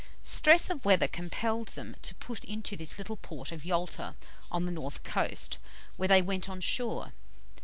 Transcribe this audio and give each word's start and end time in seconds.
Stress 0.23 0.71
of 0.71 0.83
weather 0.83 1.07
compelled 1.07 1.67
them 1.67 1.95
to 2.01 2.15
put 2.15 2.43
into 2.43 2.75
the 2.75 2.87
little 2.97 3.17
port 3.17 3.51
of 3.51 3.63
Yalta, 3.65 4.15
on 4.49 4.65
the 4.65 4.71
north 4.71 5.03
coast, 5.03 5.59
where 5.95 6.07
they 6.07 6.23
went 6.23 6.49
on 6.49 6.59
shore. 6.59 7.13